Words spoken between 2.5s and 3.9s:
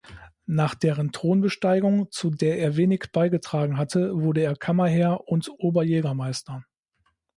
er wenig beigetragen